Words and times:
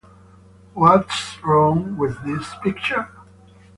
What's 0.73 1.37
Wrong 1.43 1.95
with 1.95 2.23
This 2.25 2.55
Picture? 2.63 3.07